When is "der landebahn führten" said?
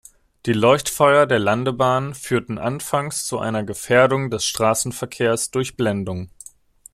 1.27-2.57